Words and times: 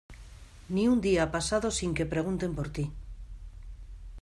Ni 0.75 0.85
un 0.87 0.99
día 0.99 1.21
ha 1.23 1.31
pasado 1.37 1.69
sin 1.69 1.91
que 1.97 2.07
pregunten 2.13 2.51
por 2.55 2.67
tí. 2.75 2.85